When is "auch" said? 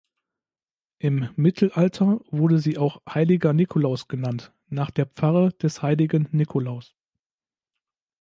2.79-3.03